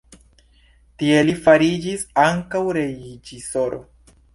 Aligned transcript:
Tie 1.01 1.21
li 1.29 1.37
fariĝis 1.49 2.09
ankaŭ 2.25 2.67
reĝisoro. 2.83 3.87